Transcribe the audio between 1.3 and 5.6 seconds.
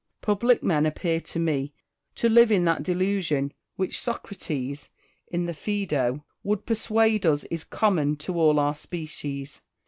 me to live in that delusion which Socrates, in the